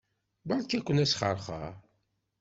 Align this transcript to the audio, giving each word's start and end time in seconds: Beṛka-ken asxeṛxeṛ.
Beṛka-ken 0.47 1.03
asxeṛxeṛ. 1.03 1.73